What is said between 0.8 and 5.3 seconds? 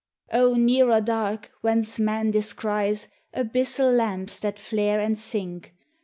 dark whence Man descries Abyssal lamps that flare and